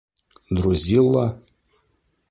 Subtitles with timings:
[0.55, 1.25] Друзилла?